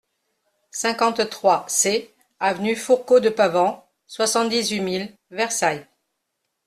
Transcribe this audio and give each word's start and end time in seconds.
cinquante-trois 0.71 1.63
C 1.67 2.11
avenue 2.39 2.75
Fourcault 2.75 3.19
de 3.19 3.29
Pavant, 3.29 3.87
soixante-dix-huit 4.07 4.79
mille 4.81 5.15
Versailles 5.29 5.85